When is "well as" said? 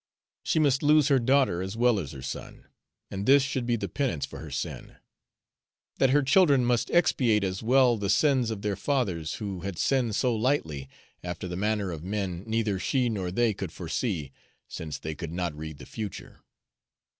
1.77-2.11